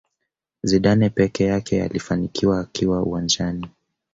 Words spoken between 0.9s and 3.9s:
peke yake aliyefanikiwa akiwa uwanjani